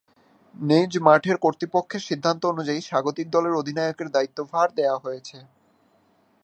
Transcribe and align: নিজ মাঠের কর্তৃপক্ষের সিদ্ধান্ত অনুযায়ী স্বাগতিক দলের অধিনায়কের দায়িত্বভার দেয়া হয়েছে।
নিজ 0.55 0.91
মাঠের 0.99 1.37
কর্তৃপক্ষের 1.37 2.01
সিদ্ধান্ত 2.01 2.41
অনুযায়ী 2.45 2.81
স্বাগতিক 2.81 3.27
দলের 3.29 3.53
অধিনায়কের 3.53 4.07
দায়িত্বভার 4.09 4.67
দেয়া 4.75 4.95
হয়েছে। 4.97 5.37